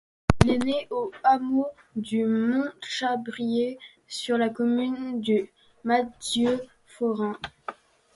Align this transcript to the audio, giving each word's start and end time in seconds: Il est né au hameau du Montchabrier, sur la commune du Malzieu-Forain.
Il 0.43 0.49
est 0.49 0.57
né 0.57 0.87
au 0.89 1.11
hameau 1.23 1.67
du 1.95 2.25
Montchabrier, 2.25 3.77
sur 4.07 4.35
la 4.35 4.49
commune 4.49 5.21
du 5.21 5.47
Malzieu-Forain. 5.83 7.37